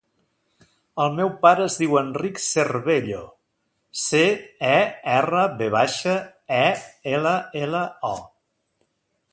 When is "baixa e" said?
5.77-6.65